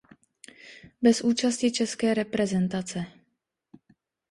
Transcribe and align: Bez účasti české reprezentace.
Bez 1.01 1.21
účasti 1.21 1.71
české 1.71 2.13
reprezentace. 2.13 3.05